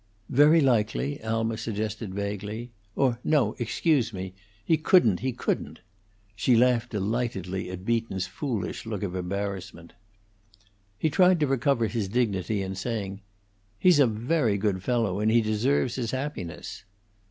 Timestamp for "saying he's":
12.73-13.99